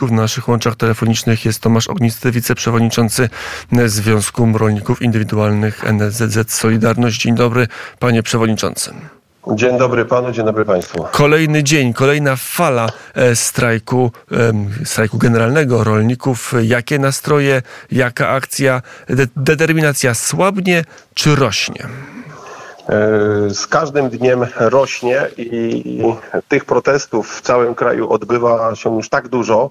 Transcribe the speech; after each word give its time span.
rolników. 0.00 0.10
Na 0.10 0.22
naszych 0.22 0.48
łączach 0.48 0.76
telefonicznych 0.76 1.44
jest 1.44 1.60
Tomasz 1.60 1.88
Ognisty, 1.88 2.30
wiceprzewodniczący 2.30 3.28
Związku 3.86 4.58
Rolników 4.58 5.02
Indywidualnych 5.02 5.84
NZZ 5.92 6.52
Solidarność. 6.52 7.22
Dzień 7.22 7.34
dobry, 7.34 7.68
panie 7.98 8.22
przewodniczący. 8.22 8.94
Dzień 9.54 9.78
dobry 9.78 10.04
panu, 10.04 10.32
dzień 10.32 10.44
dobry 10.44 10.64
państwu. 10.64 11.06
Kolejny 11.12 11.62
dzień, 11.62 11.94
kolejna 11.94 12.36
fala 12.36 12.88
e, 13.14 13.36
strajku, 13.36 14.12
strajku 14.84 15.18
generalnego 15.18 15.84
rolników. 15.84 16.54
Jakie 16.62 16.98
nastroje, 16.98 17.62
jaka 17.90 18.28
akcja, 18.28 18.82
de 19.08 19.26
determinacja 19.36 20.14
słabnie 20.14 20.84
czy 21.14 21.36
rośnie? 21.36 21.88
E, 22.90 23.50
z 23.54 23.66
każdym 23.66 24.08
dniem 24.08 24.46
rośnie 24.56 25.28
i 25.36 26.02
tych 26.48 26.64
protestów 26.64 27.36
w 27.36 27.40
całym 27.40 27.74
kraju 27.74 28.12
odbywa 28.12 28.74
się 28.74 28.96
już 28.96 29.08
tak 29.08 29.28
dużo, 29.28 29.70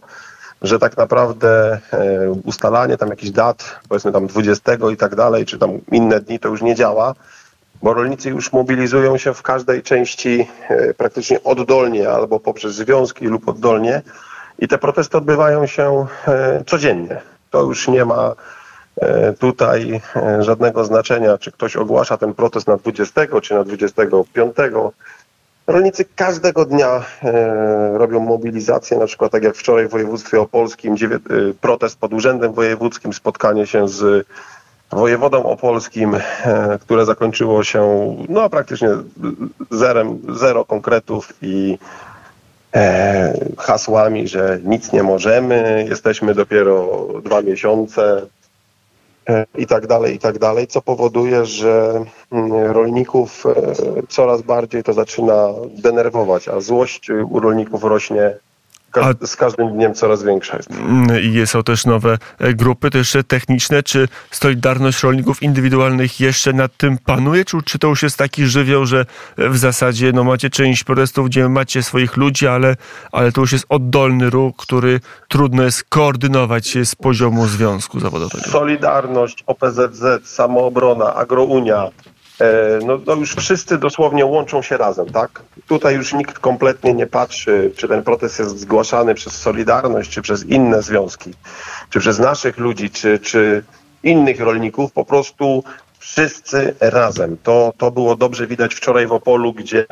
że 0.61 0.79
tak 0.79 0.97
naprawdę 0.97 1.79
e, 1.93 2.31
ustalanie 2.43 2.97
tam 2.97 3.09
jakichś 3.09 3.31
dat, 3.31 3.79
powiedzmy 3.89 4.11
tam 4.11 4.27
20 4.27 4.71
i 4.93 4.97
tak 4.97 5.15
dalej, 5.15 5.45
czy 5.45 5.57
tam 5.57 5.71
inne 5.91 6.19
dni, 6.19 6.39
to 6.39 6.49
już 6.49 6.61
nie 6.61 6.75
działa 6.75 7.13
bo 7.83 7.93
rolnicy 7.93 8.29
już 8.29 8.53
mobilizują 8.53 9.17
się 9.17 9.33
w 9.33 9.41
każdej 9.41 9.83
części 9.83 10.47
e, 10.69 10.93
praktycznie 10.93 11.43
oddolnie 11.43 12.09
albo 12.09 12.39
poprzez 12.39 12.75
związki 12.75 13.25
lub 13.25 13.49
oddolnie 13.49 14.01
i 14.59 14.67
te 14.67 14.77
protesty 14.77 15.17
odbywają 15.17 15.65
się 15.65 16.05
codziennie. 16.67 17.21
To 17.49 17.61
już 17.61 17.87
nie 17.87 18.05
ma 18.05 18.35
tutaj 19.39 20.01
żadnego 20.39 20.85
znaczenia, 20.85 21.37
czy 21.37 21.51
ktoś 21.51 21.75
ogłasza 21.75 22.17
ten 22.17 22.33
protest 22.33 22.67
na 22.67 22.77
20 22.77 23.21
czy 23.41 23.53
na 23.53 23.63
25. 23.63 24.55
Rolnicy 25.67 26.05
każdego 26.15 26.65
dnia 26.65 27.05
robią 27.93 28.19
mobilizację, 28.19 28.97
na 28.97 29.05
przykład 29.05 29.31
tak 29.31 29.43
jak 29.43 29.55
wczoraj 29.55 29.87
w 29.87 29.91
województwie 29.91 30.41
opolskim, 30.41 30.95
protest 31.61 31.99
pod 31.99 32.13
urzędem 32.13 32.53
wojewódzkim, 32.53 33.13
spotkanie 33.13 33.67
się 33.67 33.87
z 33.87 34.27
wojewodą 34.91 35.43
opolskim, 35.43 36.15
e, 36.15 36.21
które 36.81 37.05
zakończyło 37.05 37.63
się 37.63 38.15
no, 38.29 38.49
praktycznie 38.49 38.89
zerem, 39.71 40.19
zero 40.29 40.65
konkretów 40.65 41.33
i 41.41 41.77
e, 42.75 43.33
hasłami, 43.57 44.27
że 44.27 44.59
nic 44.63 44.91
nie 44.91 45.03
możemy, 45.03 45.85
jesteśmy 45.89 46.35
dopiero 46.35 47.07
dwa 47.23 47.41
miesiące 47.41 48.21
e, 48.21 48.38
i 49.57 49.67
tak 49.67 49.87
dalej, 49.87 50.15
i 50.15 50.19
tak 50.19 50.39
dalej, 50.39 50.67
co 50.67 50.81
powoduje, 50.81 51.45
że 51.45 52.05
mm, 52.31 52.51
rolników 52.71 53.45
e, 53.45 53.53
coraz 54.09 54.41
bardziej 54.41 54.83
to 54.83 54.93
zaczyna 54.93 55.47
denerwować, 55.77 56.47
a 56.47 56.59
złość 56.61 57.09
u 57.09 57.39
rolników 57.39 57.83
rośnie 57.83 58.37
a... 58.93 59.25
z 59.25 59.35
każdym 59.35 59.73
dniem 59.73 59.93
coraz 59.93 60.23
większa 60.23 60.57
jest. 60.57 60.71
Mm, 60.71 61.07
I 61.21 61.47
są 61.47 61.63
też 61.63 61.85
nowe 61.85 62.17
e, 62.39 62.53
grupy, 62.53 62.91
też 62.91 63.17
techniczne. 63.27 63.83
Czy 63.83 64.07
Solidarność 64.31 65.03
Rolników 65.03 65.43
Indywidualnych 65.43 66.19
jeszcze 66.19 66.53
nad 66.53 66.77
tym 66.77 66.97
panuje? 66.97 67.45
Czy, 67.45 67.57
czy 67.65 67.79
to 67.79 67.87
już 67.87 68.03
jest 68.03 68.17
taki 68.17 68.45
żywioł, 68.45 68.85
że 68.85 69.05
w 69.37 69.57
zasadzie 69.57 70.11
no, 70.13 70.23
macie 70.23 70.49
część 70.49 70.83
protestów, 70.83 71.27
gdzie 71.27 71.49
macie 71.49 71.83
swoich 71.83 72.17
ludzi, 72.17 72.47
ale, 72.47 72.75
ale 73.11 73.31
to 73.31 73.41
już 73.41 73.51
jest 73.51 73.65
oddolny 73.69 74.29
ruch, 74.29 74.55
który 74.57 74.99
trudno 75.27 75.63
jest 75.63 75.83
koordynować 75.83 76.77
z 76.83 76.95
poziomu 76.95 77.47
związku 77.47 77.99
zawodowego? 77.99 78.49
Solidarność, 78.49 79.43
OPZZ, 79.47 80.03
Samoobrona, 80.23 81.15
Agrounia, 81.15 81.89
E, 81.89 82.18
no, 82.85 82.99
no 83.05 83.15
już 83.15 83.35
wszyscy 83.35 83.77
dosłownie 83.77 84.25
łączą 84.25 84.61
się 84.61 84.77
razem, 84.77 85.09
tak? 85.09 85.41
Tutaj 85.67 85.95
już 85.95 86.13
nikt 86.13 86.39
kompletnie 86.39 86.93
nie 86.93 87.07
patrzy, 87.07 87.71
czy 87.75 87.87
ten 87.87 88.03
protest 88.03 88.39
jest 88.39 88.59
zgłaszany 88.59 89.15
przez 89.15 89.33
Solidarność, 89.33 90.09
czy 90.09 90.21
przez 90.21 90.45
inne 90.45 90.81
związki, 90.81 91.33
czy 91.89 91.99
przez 91.99 92.19
naszych 92.19 92.57
ludzi, 92.57 92.89
czy, 92.89 93.19
czy 93.19 93.63
innych 94.03 94.39
rolników, 94.39 94.91
po 94.91 95.05
prostu 95.05 95.63
wszyscy 95.99 96.75
razem. 96.79 97.37
To, 97.43 97.73
to 97.77 97.91
było 97.91 98.15
dobrze 98.15 98.47
widać 98.47 98.75
wczoraj 98.75 99.07
w 99.07 99.11
Opolu, 99.11 99.53
gdzie 99.53 99.85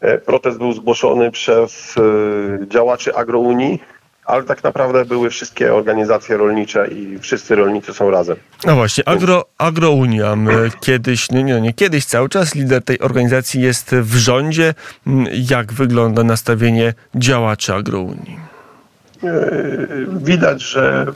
e, 0.00 0.18
protest 0.18 0.58
był 0.58 0.72
zgłoszony 0.72 1.30
przez 1.30 1.94
e, 1.96 2.66
działaczy 2.66 3.14
Agrounii, 3.14 3.80
ale 4.26 4.42
tak 4.42 4.64
naprawdę 4.64 5.04
były 5.04 5.30
wszystkie 5.30 5.74
organizacje 5.74 6.36
rolnicze 6.36 6.88
i 6.88 7.18
wszyscy 7.18 7.54
rolnicy 7.54 7.94
są 7.94 8.10
razem. 8.10 8.36
No 8.64 8.74
właśnie, 8.74 9.08
Agro, 9.08 9.44
Agrounia 9.58 10.36
kiedyś, 10.80 11.30
nie, 11.30 11.44
nie, 11.44 11.60
nie 11.60 11.72
kiedyś, 11.72 12.04
cały 12.04 12.28
czas 12.28 12.54
lider 12.54 12.84
tej 12.84 13.00
organizacji 13.00 13.62
jest 13.62 13.94
w 13.94 14.16
rządzie. 14.16 14.74
Jak 15.32 15.72
wygląda 15.72 16.24
nastawienie 16.24 16.94
działaczy 17.14 17.74
Agrounii? 17.74 18.38
E, 19.24 19.50
widać, 20.08 20.62
że 20.62 21.06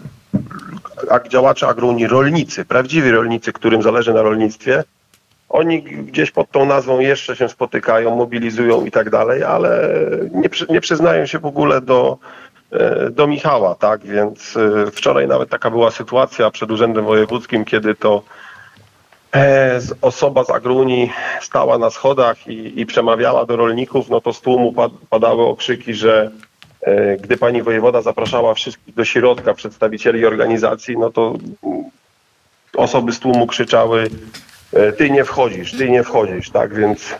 działacze 1.28 1.68
Agrounii, 1.68 2.06
rolnicy, 2.06 2.64
prawdziwi 2.64 3.10
rolnicy, 3.10 3.52
którym 3.52 3.82
zależy 3.82 4.14
na 4.14 4.22
rolnictwie, 4.22 4.84
oni 5.48 5.82
gdzieś 5.82 6.30
pod 6.30 6.50
tą 6.50 6.66
nazwą 6.66 7.00
jeszcze 7.00 7.36
się 7.36 7.48
spotykają, 7.48 8.16
mobilizują 8.16 8.84
i 8.84 8.90
tak 8.90 9.10
dalej, 9.10 9.42
ale 9.42 9.88
nie, 10.34 10.48
nie 10.68 10.80
przyznają 10.80 11.26
się 11.26 11.38
w 11.38 11.46
ogóle 11.46 11.80
do 11.80 12.18
E, 12.18 12.49
do 13.10 13.26
Michała, 13.26 13.74
tak? 13.74 14.00
Więc 14.00 14.56
e, 14.56 14.90
wczoraj 14.90 15.28
nawet 15.28 15.50
taka 15.50 15.70
była 15.70 15.90
sytuacja 15.90 16.50
przed 16.50 16.70
Urzędem 16.70 17.04
Wojewódzkim, 17.04 17.64
kiedy 17.64 17.94
to 17.94 18.22
e, 19.34 19.80
osoba 20.00 20.44
z 20.44 20.50
Agrunii 20.50 21.12
stała 21.40 21.78
na 21.78 21.90
schodach 21.90 22.46
i, 22.46 22.80
i 22.80 22.86
przemawiała 22.86 23.46
do 23.46 23.56
rolników, 23.56 24.08
no 24.08 24.20
to 24.20 24.32
z 24.32 24.40
tłumu 24.40 24.74
padały 25.10 25.46
okrzyki, 25.46 25.94
że 25.94 26.30
gdy 27.20 27.36
pani 27.36 27.62
wojewoda 27.62 28.02
zapraszała 28.02 28.54
wszystkich 28.54 28.94
do 28.94 29.04
środka, 29.04 29.54
przedstawicieli 29.54 30.26
organizacji, 30.26 30.98
no 30.98 31.10
to 31.10 31.34
osoby 32.76 33.12
z 33.12 33.20
tłumu 33.20 33.46
krzyczały 33.46 34.10
ty 34.98 35.10
nie 35.10 35.24
wchodzisz, 35.24 35.72
ty 35.72 35.90
nie 35.90 36.04
wchodzisz, 36.04 36.50
tak? 36.50 36.74
Więc 36.74 37.14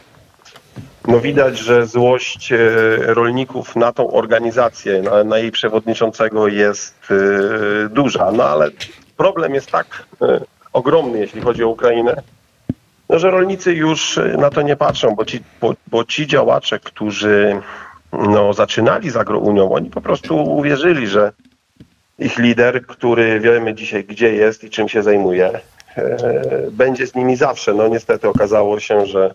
no 1.08 1.20
widać, 1.20 1.58
że 1.58 1.86
złość 1.86 2.52
e, 2.52 2.58
rolników 3.00 3.76
na 3.76 3.92
tą 3.92 4.12
organizację, 4.12 5.02
na, 5.02 5.24
na 5.24 5.38
jej 5.38 5.50
przewodniczącego 5.50 6.48
jest 6.48 7.08
e, 7.10 7.88
duża. 7.88 8.32
No 8.32 8.44
ale 8.44 8.68
problem 9.16 9.54
jest 9.54 9.70
tak 9.70 10.06
e, 10.22 10.40
ogromny, 10.72 11.18
jeśli 11.18 11.40
chodzi 11.40 11.64
o 11.64 11.68
Ukrainę, 11.68 12.22
no, 13.08 13.18
że 13.18 13.30
rolnicy 13.30 13.72
już 13.72 14.20
na 14.38 14.50
to 14.50 14.62
nie 14.62 14.76
patrzą, 14.76 15.14
bo 15.14 15.24
ci, 15.24 15.40
bo, 15.60 15.74
bo 15.86 16.04
ci 16.04 16.26
działacze, 16.26 16.78
którzy 16.78 17.60
no, 18.12 18.52
zaczynali 18.52 19.10
z 19.10 19.16
Agrounią, 19.16 19.72
oni 19.72 19.90
po 19.90 20.00
prostu 20.00 20.44
uwierzyli, 20.44 21.06
że 21.06 21.32
ich 22.18 22.38
lider, 22.38 22.86
który 22.86 23.40
wiemy 23.40 23.74
dzisiaj 23.74 24.04
gdzie 24.04 24.34
jest 24.34 24.64
i 24.64 24.70
czym 24.70 24.88
się 24.88 25.02
zajmuje, 25.02 25.60
będzie 26.70 27.06
z 27.06 27.14
nimi 27.14 27.36
zawsze. 27.36 27.74
No 27.74 27.88
niestety 27.88 28.28
okazało 28.28 28.80
się, 28.80 29.06
że 29.06 29.34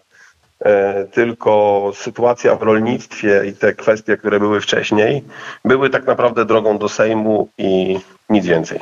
tylko 1.12 1.92
sytuacja 1.96 2.56
w 2.56 2.62
rolnictwie 2.62 3.42
i 3.48 3.54
te 3.54 3.74
kwestie, 3.74 4.18
które 4.18 4.40
były 4.40 4.62
wcześniej, 4.62 5.24
były 5.66 5.90
tak 5.90 6.06
naprawdę 6.06 6.46
drogą 6.46 6.78
do 6.78 6.90
Sejmu 6.90 7.50
i 7.58 8.00
nic 8.30 8.46
więcej. 8.46 8.80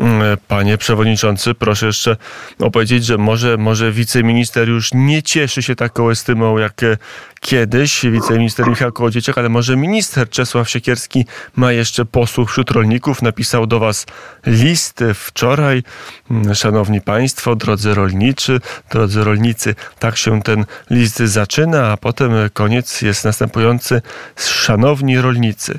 Mm, 0.00 0.36
panie 0.48 0.78
przewodniczący, 0.78 1.54
proszę 1.54 1.86
jeszcze 1.86 2.16
opowiedzieć, 2.58 3.04
że 3.04 3.18
może, 3.18 3.56
może 3.56 3.92
wiceminister 3.92 4.68
już 4.68 4.94
nie 4.94 5.22
cieszy 5.22 5.62
się 5.62 5.76
taką 5.76 6.10
estymą 6.10 6.58
jak 6.58 6.82
e, 6.82 6.96
kiedyś, 7.40 8.02
wiceminister 8.02 8.68
Michał 8.68 8.92
Kołodzieciak, 8.92 9.38
ale 9.38 9.48
może 9.48 9.76
minister 9.76 10.28
Czesław 10.28 10.70
Siekierski 10.70 11.26
ma 11.56 11.72
jeszcze 11.72 12.04
posłuch 12.04 12.50
wśród 12.50 12.70
rolników. 12.70 13.22
Napisał 13.22 13.66
do 13.66 13.78
was 13.78 14.06
list 14.46 15.04
wczoraj. 15.14 15.82
Mm, 16.30 16.54
szanowni 16.54 17.00
Państwo, 17.00 17.56
drodzy 17.56 17.94
rolniczy, 17.94 18.60
drodzy 18.90 19.24
rolnicy, 19.24 19.74
tak 19.98 20.16
się 20.16 20.42
ten 20.42 20.64
list 20.90 21.16
zaczyna, 21.18 21.92
a 21.92 21.96
potem 21.96 22.32
koniec 22.52 23.02
jest 23.02 23.24
następujący. 23.24 24.02
Szanowni 24.36 25.18
rolnicy, 25.18 25.78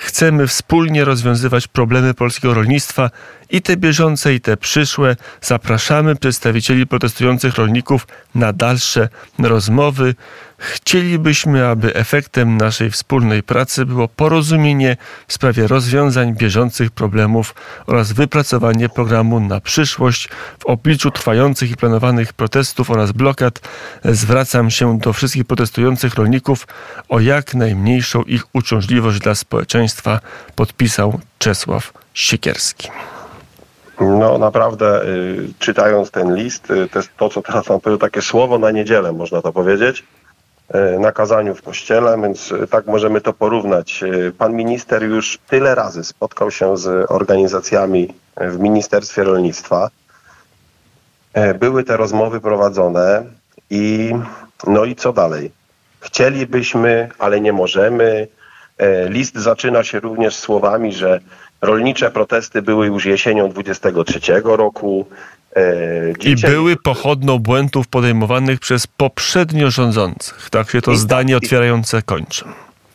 Chcemy 0.00 0.46
wspólnie 0.46 1.04
rozwiązywać 1.04 1.66
problemy 1.66 2.14
polskiego 2.14 2.54
rolnictwa 2.54 3.10
i 3.50 3.62
te 3.62 3.76
bieżące, 3.76 4.34
i 4.34 4.40
te 4.40 4.56
przyszłe. 4.56 5.16
Zapraszamy 5.40 6.16
przedstawicieli 6.16 6.86
protestujących 6.86 7.54
rolników 7.54 8.06
na 8.34 8.52
dalsze 8.52 9.08
rozmowy. 9.38 10.14
Chcielibyśmy, 10.58 11.66
aby 11.66 11.94
efektem 11.94 12.56
naszej 12.56 12.90
wspólnej 12.90 13.42
pracy 13.42 13.86
było 13.86 14.08
porozumienie 14.08 14.96
w 15.26 15.32
sprawie 15.32 15.66
rozwiązań 15.66 16.34
bieżących 16.34 16.90
problemów 16.90 17.54
oraz 17.86 18.12
wypracowanie 18.12 18.88
programu 18.88 19.40
na 19.40 19.60
przyszłość. 19.60 20.28
W 20.58 20.66
obliczu 20.66 21.10
trwających 21.10 21.70
i 21.70 21.76
planowanych 21.76 22.32
protestów 22.32 22.90
oraz 22.90 23.12
blokad 23.12 23.60
zwracam 24.04 24.70
się 24.70 24.98
do 24.98 25.12
wszystkich 25.12 25.44
protestujących 25.44 26.14
rolników 26.14 26.66
o 27.08 27.20
jak 27.20 27.54
najmniejszą 27.54 28.22
ich 28.22 28.54
uciążliwość 28.54 29.18
dla 29.18 29.34
społeczeństwa, 29.34 30.20
podpisał 30.56 31.20
Czesław 31.38 31.92
Siekierski. 32.14 32.88
No 34.00 34.38
naprawdę, 34.38 35.04
y, 35.04 35.48
czytając 35.58 36.10
ten 36.10 36.36
list, 36.36 36.70
y, 36.70 36.88
to 36.88 37.00
to, 37.16 37.28
co 37.28 37.42
teraz 37.42 37.68
mam 37.68 37.80
powiedzieć, 37.80 38.00
takie 38.00 38.22
słowo 38.22 38.58
na 38.58 38.70
niedzielę, 38.70 39.12
można 39.12 39.42
to 39.42 39.52
powiedzieć. 39.52 40.04
E, 40.68 40.98
na 40.98 41.12
kazaniu 41.12 41.54
w 41.54 41.62
kościele, 41.62 42.18
więc 42.22 42.52
e, 42.52 42.66
tak 42.66 42.86
możemy 42.86 43.20
to 43.20 43.32
porównać. 43.32 44.02
E, 44.02 44.32
Pan 44.32 44.54
minister 44.54 45.02
już 45.02 45.38
tyle 45.48 45.74
razy 45.74 46.04
spotkał 46.04 46.50
się 46.50 46.76
z 46.76 47.10
organizacjami 47.10 48.14
w 48.36 48.58
Ministerstwie 48.58 49.24
Rolnictwa. 49.24 49.90
Były 51.58 51.84
te 51.84 51.96
rozmowy 51.96 52.40
prowadzone 52.40 53.24
i 53.70 54.14
no 54.66 54.84
i 54.84 54.96
co 54.96 55.12
dalej? 55.12 55.50
Chcielibyśmy, 56.00 57.08
ale 57.18 57.40
nie 57.40 57.52
możemy. 57.52 58.28
List 59.08 59.36
zaczyna 59.36 59.84
się 59.84 60.00
również 60.00 60.36
słowami, 60.36 60.92
że 60.92 61.20
rolnicze 61.60 62.10
protesty 62.10 62.62
były 62.62 62.86
już 62.86 63.04
jesienią 63.06 63.48
23 63.48 64.20
roku. 64.44 65.06
E, 65.56 65.62
I 66.10 66.34
dzisiaj- 66.36 66.50
były 66.50 66.76
pochodną 66.76 67.38
błędów 67.38 67.88
podejmowanych 67.88 68.60
przez 68.60 68.86
poprzednio 68.86 69.70
rządzących. 69.70 70.50
Tak 70.50 70.70
się 70.70 70.82
to 70.82 70.92
I- 70.92 70.96
zdanie 70.96 71.32
i- 71.32 71.36
otwierające 71.36 72.02
kończy. 72.02 72.44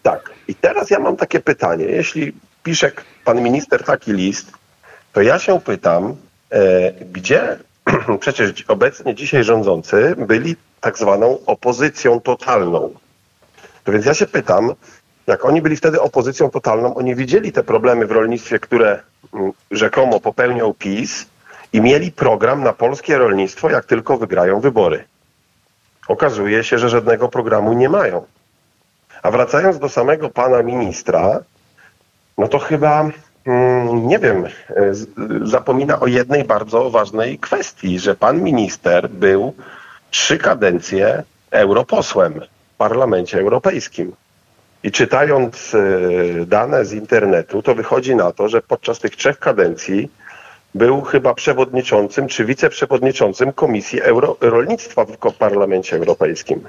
Tak. 0.03 0.31
I 0.47 0.55
teraz 0.55 0.89
ja 0.89 0.99
mam 0.99 1.15
takie 1.17 1.39
pytanie. 1.39 1.85
Jeśli 1.85 2.31
pisze 2.63 2.91
pan 3.25 3.41
minister 3.43 3.83
taki 3.83 4.13
list, 4.13 4.51
to 5.13 5.21
ja 5.21 5.39
się 5.39 5.61
pytam, 5.61 6.15
e, 6.51 6.91
gdzie 7.11 7.57
przecież 8.19 8.51
obecnie 8.67 9.15
dzisiaj 9.15 9.43
rządzący 9.43 10.15
byli 10.17 10.55
tak 10.81 10.97
zwaną 10.97 11.37
opozycją 11.45 12.21
totalną. 12.21 12.93
To 13.83 13.91
więc 13.91 14.05
ja 14.05 14.13
się 14.13 14.25
pytam, 14.27 14.71
jak 15.27 15.45
oni 15.45 15.61
byli 15.61 15.75
wtedy 15.75 16.01
opozycją 16.01 16.49
totalną, 16.49 16.95
oni 16.95 17.15
widzieli 17.15 17.51
te 17.51 17.63
problemy 17.63 18.05
w 18.05 18.11
rolnictwie, 18.11 18.59
które 18.59 18.99
mm, 19.33 19.51
rzekomo 19.71 20.19
popełniał 20.19 20.73
PiS 20.73 21.25
i 21.73 21.81
mieli 21.81 22.11
program 22.11 22.63
na 22.63 22.73
polskie 22.73 23.17
rolnictwo, 23.17 23.69
jak 23.69 23.85
tylko 23.85 24.17
wygrają 24.17 24.59
wybory. 24.59 25.03
Okazuje 26.07 26.63
się, 26.63 26.77
że 26.77 26.89
żadnego 26.89 27.29
programu 27.29 27.73
nie 27.73 27.89
mają. 27.89 28.25
A 29.23 29.31
wracając 29.31 29.79
do 29.79 29.89
samego 29.89 30.29
pana 30.29 30.63
ministra, 30.63 31.39
no 32.37 32.47
to 32.47 32.59
chyba, 32.59 33.09
mm, 33.45 34.07
nie 34.07 34.19
wiem, 34.19 34.45
e, 34.45 34.51
zapomina 35.41 35.99
o 35.99 36.07
jednej 36.07 36.43
bardzo 36.43 36.89
ważnej 36.89 37.39
kwestii, 37.39 37.99
że 37.99 38.15
pan 38.15 38.41
minister 38.41 39.09
był 39.09 39.53
trzy 40.11 40.37
kadencje 40.37 41.23
europosłem 41.51 42.33
w 42.33 42.77
Parlamencie 42.77 43.39
Europejskim. 43.39 44.15
I 44.83 44.91
czytając 44.91 45.75
e, 45.75 46.45
dane 46.45 46.85
z 46.85 46.93
internetu, 46.93 47.61
to 47.61 47.75
wychodzi 47.75 48.15
na 48.15 48.31
to, 48.31 48.49
że 48.49 48.61
podczas 48.61 48.99
tych 48.99 49.15
trzech 49.15 49.39
kadencji 49.39 50.09
był 50.75 51.01
chyba 51.01 51.33
przewodniczącym 51.33 52.27
czy 52.27 52.45
wiceprzewodniczącym 52.45 53.53
Komisji 53.53 54.01
Euro 54.01 54.37
Rolnictwa 54.41 55.05
w 55.05 55.17
Parlamencie 55.37 55.95
Europejskim. 55.97 56.67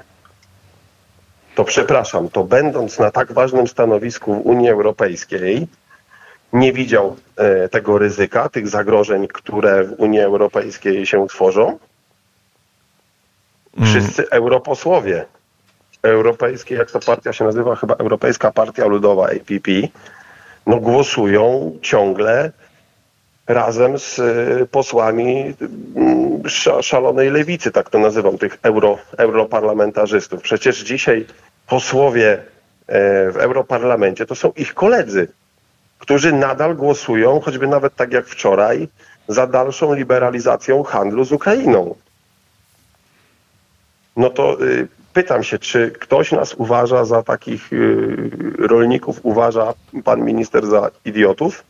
To 1.55 1.63
przepraszam, 1.63 2.29
to 2.29 2.43
będąc 2.43 2.99
na 2.99 3.11
tak 3.11 3.31
ważnym 3.33 3.67
stanowisku 3.67 4.35
w 4.35 4.45
Unii 4.45 4.69
Europejskiej, 4.69 5.67
nie 6.53 6.73
widział 6.73 7.15
e, 7.37 7.69
tego 7.69 7.97
ryzyka, 7.97 8.49
tych 8.49 8.67
zagrożeń, 8.67 9.27
które 9.27 9.83
w 9.83 9.93
Unii 9.97 10.19
Europejskiej 10.19 11.05
się 11.05 11.27
tworzą. 11.27 11.79
Wszyscy 13.83 14.29
europosłowie 14.29 15.25
europejskie, 16.05 16.75
jak 16.75 16.91
to 16.91 16.99
partia 16.99 17.33
się 17.33 17.45
nazywa, 17.45 17.75
chyba 17.75 17.95
Europejska 17.95 18.51
Partia 18.51 18.85
Ludowa 18.85 19.25
APP, 19.25 19.71
no 20.67 20.77
głosują 20.77 21.71
ciągle 21.81 22.51
razem 23.47 23.99
z 23.99 24.19
e, 24.19 24.65
posłami 24.65 25.53
mm, 25.95 26.41
sza- 26.43 26.81
szalonej 26.81 27.29
lewicy, 27.31 27.71
tak 27.71 27.89
to 27.89 27.99
nazywam, 27.99 28.37
tych 28.37 28.57
euro, 28.63 28.97
europarlamentarzystów. 29.17 30.41
Przecież 30.41 30.83
dzisiaj 30.83 31.25
posłowie 31.67 32.31
e, 32.33 33.31
w 33.31 33.37
europarlamencie 33.37 34.25
to 34.25 34.35
są 34.35 34.51
ich 34.51 34.73
koledzy, 34.73 35.27
którzy 35.99 36.33
nadal 36.33 36.75
głosują, 36.75 37.39
choćby 37.39 37.67
nawet 37.67 37.95
tak 37.95 38.13
jak 38.13 38.25
wczoraj, 38.25 38.87
za 39.27 39.47
dalszą 39.47 39.93
liberalizacją 39.93 40.83
handlu 40.83 41.23
z 41.25 41.31
Ukrainą. 41.31 41.95
No 44.17 44.29
to 44.29 44.61
y, 44.63 44.87
pytam 45.15 45.43
się, 45.43 45.59
czy 45.59 45.91
ktoś 45.99 46.31
nas 46.31 46.53
uważa 46.53 47.05
za 47.05 47.23
takich 47.23 47.73
y, 47.73 48.17
rolników, 48.57 49.19
uważa 49.23 49.73
pan 50.03 50.25
minister 50.25 50.67
za 50.67 50.91
idiotów? 51.05 51.63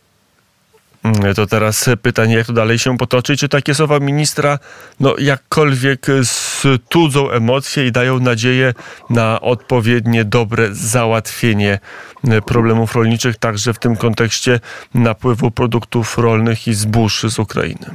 Mm, 1.04 1.36
To 1.36 1.48
teraz 1.48 1.90
pytanie, 2.02 2.36
jak 2.36 2.48
to 2.48 2.54
dalej 2.54 2.80
się 2.80 2.98
potoczy. 2.98 3.38
Czy 3.38 3.50
takie 3.50 3.76
słowa 3.76 4.00
ministra 4.00 4.60
no, 5.00 5.16
jakkolwiek 5.18 6.06
studzą 6.24 7.30
emocje 7.30 7.88
i 7.88 7.92
dają 7.92 8.20
nadzieję 8.20 8.74
na 9.10 9.42
odpowiednie, 9.42 10.26
dobre 10.26 10.70
załatwienie 10.72 11.80
e, 12.28 12.42
problemów 12.42 12.96
rolniczych, 12.96 13.38
także 13.38 13.74
w 13.74 13.80
tym 13.80 13.96
kontekście 13.96 14.60
napływu 14.94 15.52
produktów 15.52 16.18
rolnych 16.18 16.68
i 16.68 16.74
zbóż 16.74 17.26
z 17.30 17.40
Ukrainy? 17.40 17.88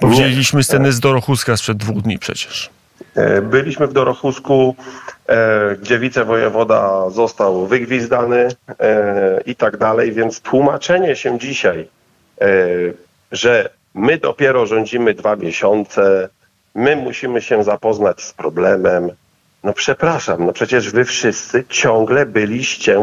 Bo 0.00 0.08
widzieliśmy 0.08 0.62
sceny 0.62 0.92
z 0.92 1.00
Dorochuska 1.00 1.56
sprzed 1.56 1.78
dwóch 1.78 2.02
dni 2.02 2.18
przecież. 2.18 2.70
E, 3.20 3.42
Byliśmy 3.42 3.86
w 3.86 3.92
Dorochusku, 3.92 4.76
e, 5.28 5.76
gdzie 5.76 5.98
wicewojewoda 5.98 7.10
został 7.10 7.66
wygwizdany 7.66 8.48
e, 8.80 9.40
i 9.46 9.56
tak 9.56 9.76
dalej, 9.76 10.12
więc 10.12 10.40
tłumaczenie 10.40 11.16
się 11.16 11.38
dzisiaj, 11.38 11.88
że 13.32 13.70
my 13.94 14.18
dopiero 14.18 14.66
rządzimy 14.66 15.14
dwa 15.14 15.36
miesiące, 15.36 16.28
my 16.74 16.96
musimy 16.96 17.42
się 17.42 17.64
zapoznać 17.64 18.22
z 18.22 18.32
problemem. 18.32 19.10
No 19.64 19.72
przepraszam, 19.72 20.46
no 20.46 20.52
przecież 20.52 20.90
wy 20.90 21.04
wszyscy 21.04 21.64
ciągle 21.68 22.26
byliście 22.26 22.98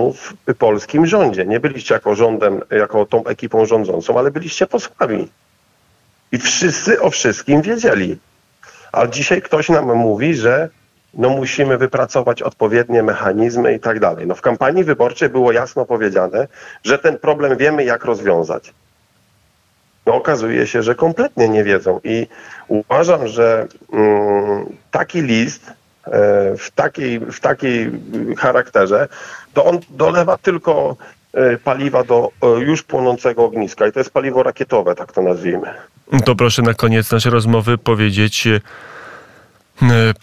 w 0.48 0.56
polskim 0.56 1.06
rządzie. 1.06 1.46
Nie 1.46 1.60
byliście 1.60 1.94
jako 1.94 2.16
rządem, 2.16 2.62
jako 2.72 3.06
tą 3.06 3.26
ekipą 3.26 3.66
rządzącą, 3.66 4.20
ale 4.20 4.32
byliście 4.32 4.68
posłami. 4.68 5.28
I 6.32 6.38
wszyscy 6.38 7.02
o 7.02 7.10
wszystkim 7.10 7.62
wiedzieli. 7.62 8.18
A 8.98 9.08
dzisiaj 9.08 9.42
ktoś 9.42 9.70
nam 9.70 9.96
mówi, 9.96 10.36
że 10.36 10.70
no 11.14 11.30
musimy 11.30 11.78
wypracować 11.78 12.42
odpowiednie 12.42 13.04
mechanizmy 13.04 13.74
i 13.74 13.80
tak 13.80 14.00
dalej. 14.00 14.28
No 14.28 14.36
w 14.36 14.42
kampanii 14.42 14.84
wyborczej 14.84 15.30
było 15.30 15.52
jasno 15.52 15.86
powiedziane, 15.86 16.48
że 16.84 17.00
ten 17.00 17.20
problem 17.20 17.58
wiemy 17.58 17.84
jak 17.84 18.06
rozwiązać. 18.06 18.74
No 20.06 20.16
okazuje 20.16 20.68
się, 20.68 20.84
że 20.84 20.96
kompletnie 20.96 21.50
nie 21.50 21.64
wiedzą 21.64 22.00
i 22.04 22.28
uważam, 22.68 23.28
że 23.28 23.68
mm, 23.94 24.66
taki 24.92 25.22
list 25.22 25.68
e, 25.68 25.74
w 26.58 26.72
takiej, 26.76 27.20
w 27.20 27.40
takiej 27.40 27.92
charakterze, 28.38 29.08
to 29.54 29.66
on 29.66 29.80
dolewa 29.90 30.38
tylko 30.38 30.96
e, 31.34 31.58
paliwa 31.58 32.04
do 32.04 32.32
e, 32.44 32.48
już 32.60 32.84
płonącego 32.84 33.46
ogniska 33.46 33.88
i 33.88 33.92
to 33.92 34.00
jest 34.00 34.12
paliwo 34.12 34.44
rakietowe, 34.44 34.96
tak 34.96 35.12
to 35.12 35.22
nazwijmy. 35.22 35.74
To 36.26 36.36
proszę 36.36 36.62
na 36.62 36.74
koniec 36.74 37.12
naszej 37.12 37.32
rozmowy 37.32 37.78
powiedzieć, 37.78 38.48
e, 38.48 38.60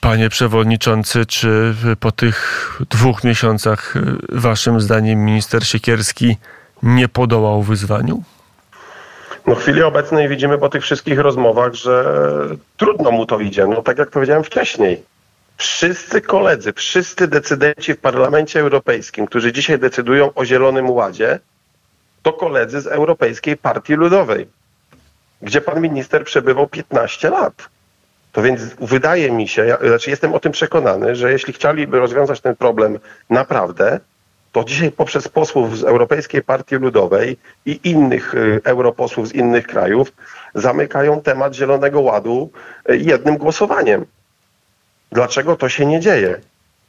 panie 0.01 0.29
przewodniczący, 0.29 1.27
czy 1.27 1.75
po 2.01 2.13
tych 2.13 2.71
dwóch 2.91 3.25
miesiącach 3.25 3.97
e, 3.97 4.01
waszym 4.33 4.81
zdaniem 4.81 5.25
minister 5.25 5.67
Siekierski 5.67 6.37
nie 6.83 7.09
podołał 7.09 7.63
wyzwaniu? 7.63 8.23
No 9.47 9.55
w 9.55 9.59
chwili 9.59 9.83
obecnej 9.83 10.29
widzimy 10.29 10.59
po 10.59 10.69
tych 10.69 10.83
wszystkich 10.83 11.19
rozmowach, 11.19 11.75
że 11.75 12.05
trudno 12.77 13.11
mu 13.11 13.27
to 13.27 13.41
idzie. 13.41 13.67
No 13.67 13.83
tak 13.83 13.99
jak 13.99 14.11
powiedziałem 14.11 14.45
wcześniej. 14.45 15.03
Wszyscy 15.57 16.21
koledzy, 16.21 16.73
wszyscy 16.73 17.29
decydenci 17.29 17.95
w 17.95 17.99
Parlamencie 17.99 18.61
Europejskim, 18.61 19.27
którzy 19.27 19.53
dzisiaj 19.53 19.79
decydują 19.79 20.35
o 20.35 20.45
Zielonym 20.45 20.91
Ładzie, 20.91 21.39
to 22.23 22.33
koledzy 22.33 22.81
z 22.81 22.87
Europejskiej 22.87 23.57
Partii 23.57 23.95
Ludowej, 23.95 24.47
gdzie 25.45 25.61
pan 25.61 25.81
minister 25.81 26.25
przebywał 26.25 26.67
15 26.67 27.31
lat. 27.31 27.69
To 28.33 28.43
więc 28.43 28.63
wydaje 28.81 29.31
mi 29.31 29.49
się, 29.49 29.67
ja, 29.67 29.79
znaczy 29.79 30.11
jestem 30.11 30.35
o 30.35 30.41
tym 30.41 30.53
przekonany, 30.53 31.17
że 31.17 31.33
jeśli 31.33 31.53
chcieliby 31.53 31.99
rozwiązać 31.99 32.41
ten 32.41 32.57
problem 32.57 32.99
naprawdę, 33.31 34.01
to 34.53 34.65
dzisiaj 34.65 34.93
poprzez 34.93 35.29
posłów 35.29 35.79
z 35.79 35.85
Europejskiej 35.85 36.43
Partii 36.43 36.75
Ludowej 36.75 37.37
i 37.67 37.81
innych 37.85 38.35
y, 38.35 38.61
europosłów 38.65 39.29
z 39.29 39.33
innych 39.33 39.67
krajów 39.67 40.13
zamykają 40.55 41.21
temat 41.21 41.55
Zielonego 41.55 42.01
Ładu 42.01 42.51
y, 42.91 42.97
jednym 42.97 43.37
głosowaniem. 43.37 44.07
Dlaczego 45.13 45.57
to 45.57 45.69
się 45.69 45.87
nie 45.87 46.01
dzieje? 46.01 46.41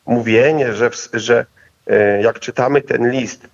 Mówienie, 0.05 0.73
że, 0.73 0.89
że 1.13 1.45
y, 1.89 2.21
jak 2.21 2.39
czytamy 2.39 2.81
ten 2.81 3.11
list 3.11 3.47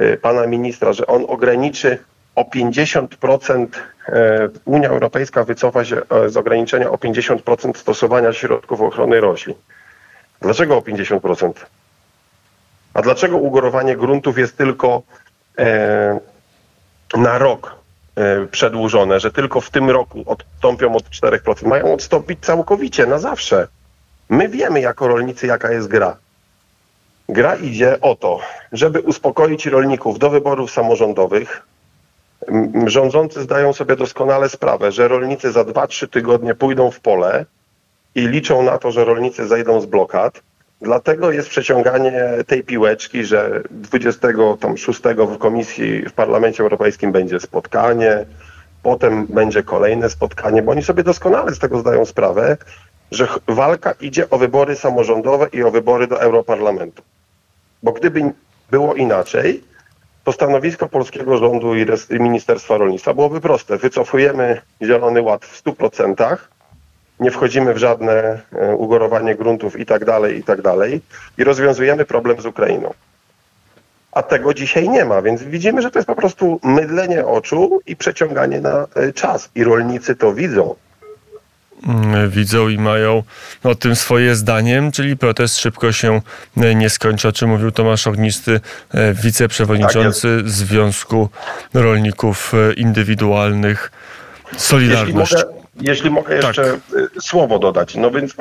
y, 0.00 0.16
pana 0.22 0.46
ministra, 0.46 0.92
że 0.92 1.06
on 1.06 1.24
ograniczy 1.28 1.98
o 2.40 2.44
50%, 2.44 3.66
e, 4.08 4.48
Unia 4.64 4.88
Europejska 4.88 5.44
wycofa 5.44 5.84
się 5.84 5.96
e, 5.96 6.28
z 6.28 6.36
ograniczenia 6.36 6.90
o 6.90 6.96
50% 6.96 7.76
stosowania 7.76 8.32
środków 8.32 8.80
ochrony 8.80 9.20
roślin. 9.20 9.56
Dlaczego 10.40 10.76
o 10.76 10.80
50%? 10.80 11.52
A 12.94 13.02
dlaczego 13.02 13.36
ugorowanie 13.36 13.96
gruntów 13.96 14.38
jest 14.38 14.56
tylko 14.56 15.02
e, 15.58 16.20
na 17.16 17.38
rok 17.38 17.74
e, 18.16 18.46
przedłużone, 18.46 19.20
że 19.20 19.30
tylko 19.30 19.60
w 19.60 19.70
tym 19.70 19.90
roku 19.90 20.24
odstąpią 20.26 20.96
od 20.96 21.04
4%? 21.04 21.66
Mają 21.66 21.94
odstąpić 21.94 22.40
całkowicie, 22.40 23.06
na 23.06 23.18
zawsze. 23.18 23.68
My 24.28 24.48
wiemy 24.48 24.80
jako 24.80 25.08
rolnicy, 25.08 25.46
jaka 25.46 25.72
jest 25.72 25.88
gra. 25.88 26.16
Gra 27.28 27.56
idzie 27.56 28.00
o 28.00 28.14
to, 28.14 28.40
żeby 28.72 29.00
uspokoić 29.00 29.66
rolników 29.66 30.18
do 30.18 30.30
wyborów 30.30 30.70
samorządowych. 30.70 31.62
Rządzący 32.86 33.42
zdają 33.42 33.72
sobie 33.72 33.96
doskonale 33.96 34.48
sprawę, 34.48 34.92
że 34.92 35.08
rolnicy 35.08 35.52
za 35.52 35.64
2-3 35.64 36.08
tygodnie 36.08 36.54
pójdą 36.54 36.90
w 36.90 37.00
pole 37.00 37.44
i 38.14 38.28
liczą 38.28 38.62
na 38.62 38.78
to, 38.78 38.90
że 38.90 39.04
rolnicy 39.04 39.48
zejdą 39.48 39.80
z 39.80 39.86
blokad. 39.86 40.42
Dlatego 40.82 41.32
jest 41.32 41.48
przeciąganie 41.48 42.22
tej 42.46 42.62
piłeczki, 42.64 43.24
że 43.24 43.62
26 43.70 45.00
w 45.28 45.38
komisji 45.38 46.02
w 46.08 46.12
Parlamencie 46.12 46.62
Europejskim 46.62 47.12
będzie 47.12 47.40
spotkanie, 47.40 48.26
potem 48.82 49.26
będzie 49.26 49.62
kolejne 49.62 50.10
spotkanie, 50.10 50.62
bo 50.62 50.72
oni 50.72 50.82
sobie 50.82 51.02
doskonale 51.02 51.54
z 51.54 51.58
tego 51.58 51.78
zdają 51.78 52.04
sprawę, 52.04 52.56
że 53.10 53.28
walka 53.48 53.94
idzie 54.00 54.30
o 54.30 54.38
wybory 54.38 54.76
samorządowe 54.76 55.48
i 55.52 55.62
o 55.62 55.70
wybory 55.70 56.06
do 56.06 56.20
Europarlamentu. 56.20 57.02
Bo 57.82 57.92
gdyby 57.92 58.32
było 58.70 58.94
inaczej, 58.94 59.64
to 60.24 60.32
stanowisko 60.32 60.88
polskiego 60.88 61.38
rządu 61.38 61.74
i 61.74 61.86
Ministerstwa 62.10 62.78
Rolnictwa 62.78 63.14
byłoby 63.14 63.40
proste. 63.40 63.78
Wycofujemy 63.78 64.60
Zielony 64.82 65.22
Ład 65.22 65.44
w 65.44 65.64
100%, 65.64 66.36
nie 67.20 67.30
wchodzimy 67.30 67.74
w 67.74 67.78
żadne 67.78 68.40
e, 68.52 68.74
ugorowanie 68.76 69.34
gruntów 69.34 69.80
i 69.80 69.86
tak 69.86 70.04
dalej, 70.04 70.38
i 70.38 70.42
tak 70.42 70.62
dalej 70.62 71.00
i 71.38 71.44
rozwiązujemy 71.44 72.04
problem 72.04 72.40
z 72.40 72.46
Ukrainą. 72.46 72.94
A 74.12 74.22
tego 74.22 74.54
dzisiaj 74.54 74.88
nie 74.88 75.04
ma, 75.04 75.22
więc 75.22 75.42
widzimy, 75.42 75.82
że 75.82 75.90
to 75.90 75.98
jest 75.98 76.06
po 76.06 76.14
prostu 76.14 76.60
mydlenie 76.62 77.26
oczu 77.26 77.80
i 77.86 77.96
przeciąganie 77.96 78.60
na 78.60 78.86
e, 78.94 79.12
czas. 79.12 79.50
I 79.54 79.64
rolnicy 79.64 80.16
to 80.16 80.34
widzą. 80.34 80.74
Mm, 81.88 82.30
widzą 82.30 82.68
i 82.68 82.78
mają 82.78 83.22
o 83.64 83.74
tym 83.74 83.96
swoje 83.96 84.34
zdaniem, 84.34 84.92
czyli 84.92 85.16
protest 85.16 85.58
szybko 85.58 85.92
się 85.92 86.20
e, 86.56 86.74
nie 86.74 86.90
skończy, 86.90 87.28
o 87.28 87.32
czym 87.32 87.48
mówił 87.50 87.70
Tomasz 87.70 88.06
Ognisty, 88.06 88.60
e, 88.94 89.14
wiceprzewodniczący 89.14 90.42
Związku 90.44 91.28
Rolników 91.74 92.52
e, 92.54 92.72
Indywidualnych 92.72 93.90
Jeśli 94.44 94.60
Solidarność. 94.60 95.32
mogę, 95.32 95.44
jeśli 95.80 96.10
mogę 96.10 96.36
jeszcze 96.36 96.64
Tak. 96.64 96.80
słowo 97.22 97.58
dodać. 97.58 97.94
No 97.94 98.10
więc 98.10 98.34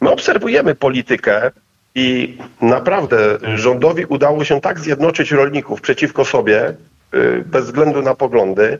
my 0.00 0.10
obserwujemy 0.10 0.74
politykę 0.74 1.50
i 1.94 2.38
naprawdę 2.60 3.16
rządowi 3.54 4.04
udało 4.04 4.44
się 4.44 4.60
tak 4.60 4.80
zjednoczyć 4.80 5.30
rolników 5.30 5.80
przeciwko 5.80 6.24
sobie, 6.24 6.74
bez 7.44 7.64
względu 7.64 8.02
na 8.02 8.14
poglądy, 8.14 8.78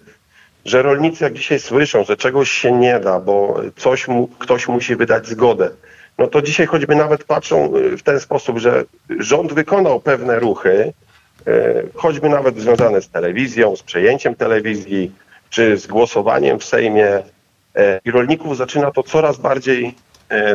że 0.65 0.83
rolnicy 0.83 1.25
jak 1.25 1.33
dzisiaj 1.33 1.61
słyszą, 1.61 2.05
że 2.05 2.17
czegoś 2.17 2.51
się 2.51 2.73
nie 2.73 3.01
da, 3.01 3.21
bo 3.21 3.61
coś 3.77 4.09
mu, 4.09 4.27
ktoś 4.27 4.69
musi 4.69 4.97
wydać 4.97 5.27
zgodę, 5.27 5.71
no 6.19 6.27
to 6.27 6.43
dzisiaj 6.43 6.67
choćby 6.67 6.97
nawet 6.97 7.25
patrzą 7.25 7.77
y, 7.77 7.97
w 7.97 8.03
ten 8.03 8.21
sposób, 8.21 8.59
że 8.59 8.85
rząd 9.19 9.53
wykonał 9.53 10.01
pewne 10.01 10.39
ruchy, 10.39 10.93
y, 11.49 11.89
choćby 11.95 12.29
nawet 12.29 12.61
związane 12.61 13.03
z 13.03 13.09
telewizją, 13.09 13.77
z 13.77 13.83
przejęciem 13.83 14.35
telewizji, 14.35 15.13
czy 15.51 15.77
z 15.77 15.87
głosowaniem 15.87 16.59
w 16.59 16.65
Sejmie 16.65 17.23
e, 17.77 18.01
i 18.05 18.11
rolników 18.11 18.57
zaczyna 18.57 18.91
to 18.91 19.03
coraz 19.03 19.39
bardziej 19.39 19.95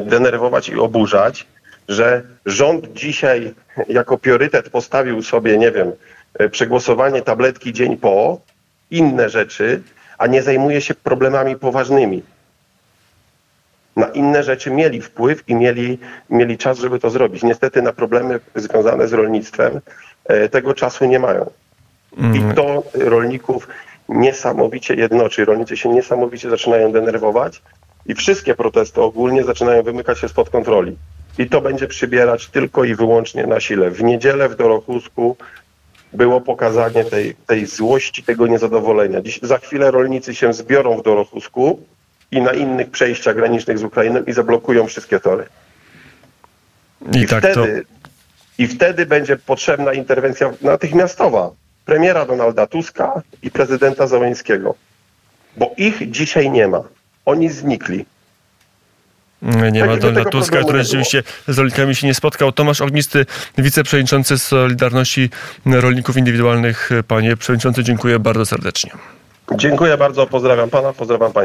denerwować 0.01 0.69
i 0.69 0.75
oburzać, 0.75 1.47
że 1.89 2.23
rząd 2.45 2.93
dzisiaj 2.93 3.53
jako 3.87 4.17
priorytet 4.17 4.69
postawił 4.69 5.23
sobie, 5.23 5.57
nie 5.57 5.71
wiem, 5.71 5.91
przegłosowanie 6.51 7.21
tabletki 7.21 7.73
dzień 7.73 7.97
po, 7.97 8.41
inne 8.91 9.29
rzeczy, 9.29 9.81
a 10.19 10.27
nie 10.27 10.41
zajmuje 10.43 10.81
się 10.81 10.93
problemami 10.95 11.55
poważnymi. 11.55 12.23
Na 13.95 14.07
inne 14.07 14.43
rzeczy 14.43 14.71
mieli 14.71 15.01
wpływ 15.01 15.49
i 15.49 15.55
mieli, 15.55 15.99
mieli 16.29 16.57
czas, 16.57 16.79
żeby 16.79 16.99
to 16.99 17.09
zrobić. 17.09 17.43
Niestety 17.43 17.81
na 17.81 17.93
problemy 17.93 18.39
związane 18.55 19.07
z 19.07 19.13
rolnictwem 19.13 19.81
e, 20.25 20.49
tego 20.49 20.73
czasu 20.73 21.05
nie 21.05 21.19
mają. 21.19 21.49
I 22.33 22.55
to 22.55 22.83
rolników 22.93 23.67
niesamowicie 24.09 24.93
jednoczy. 24.93 25.45
Rolnicy 25.45 25.77
się 25.77 25.89
niesamowicie 25.89 26.49
zaczynają 26.49 26.91
denerwować 26.91 27.61
i 28.05 28.15
wszystkie 28.15 28.55
protesty 28.55 29.01
ogólnie 29.01 29.43
zaczynają 29.43 29.83
wymykać 29.83 30.19
się 30.19 30.29
spod 30.29 30.49
kontroli. 30.49 30.97
I 31.37 31.49
to 31.49 31.61
będzie 31.61 31.87
przybierać 31.87 32.47
tylko 32.47 32.83
i 32.83 32.95
wyłącznie 32.95 33.47
na 33.47 33.59
sile. 33.59 33.91
W 33.91 34.03
niedzielę 34.03 34.49
w 34.49 34.55
Dorochusku 34.55 35.37
było 36.13 36.41
pokazanie 36.41 37.05
tej, 37.05 37.35
tej 37.35 37.65
złości, 37.65 38.23
tego 38.23 38.47
niezadowolenia. 38.47 39.21
Dziś, 39.21 39.39
za 39.41 39.57
chwilę 39.57 39.91
rolnicy 39.91 40.35
się 40.35 40.53
zbiorą 40.53 40.97
w 40.97 41.03
Dorochusku 41.03 41.79
i 42.31 42.41
na 42.41 42.51
innych 42.51 42.89
przejściach 42.91 43.35
granicznych 43.35 43.77
z 43.77 43.83
Ukrainą 43.83 44.23
i 44.23 44.33
zablokują 44.33 44.87
wszystkie 44.87 45.19
tory. 45.19 45.45
I, 47.15 47.27
tak 47.27 47.43
to. 47.43 47.63
wtedy, 47.63 47.85
I 48.57 48.67
wtedy 48.67 49.05
będzie 49.05 49.37
potrzebna 49.37 49.93
interwencja 49.93 50.53
natychmiastowa 50.61 51.51
premiera 51.85 52.25
Donalda 52.25 52.67
Tuska 52.67 53.21
i 53.43 53.51
prezydenta 53.51 54.07
Załęckiego. 54.07 54.75
Bo 55.57 55.71
ich 55.77 56.11
dzisiaj 56.11 56.49
nie 56.49 56.67
ma. 56.67 56.83
Oni 57.25 57.49
znikli. 57.49 58.05
Nie 59.41 59.85
ma 59.85 59.91
Tak, 59.91 59.99
Donalda 59.99 60.19
tego 60.19 60.29
Tuska, 60.29 60.63
który 60.63 60.83
rzeczywiście 60.83 61.23
z 61.47 61.57
rolnikami 61.57 61.95
się 61.95 62.07
nie 62.07 62.13
spotkał. 62.13 62.51
Tomasz 62.51 62.81
Ognisty, 62.81 63.25
wiceprzewodniczący 63.57 64.37
Solidarności 64.37 65.29
Rolników 65.65 66.17
Indywidualnych. 66.17 66.89
Panie 67.07 67.37
przewodniczący, 67.37 67.83
dziękuję 67.83 68.19
bardzo 68.19 68.45
serdecznie. 68.45 68.91
Dziękuję 69.55 69.97
bardzo, 69.97 70.27
pozdrawiam 70.27 70.69
pana, 70.69 70.93
pozdrawiam 70.93 71.31
państwa. 71.31 71.39